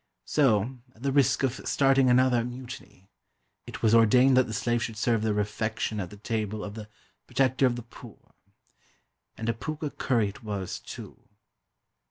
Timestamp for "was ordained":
3.83-4.35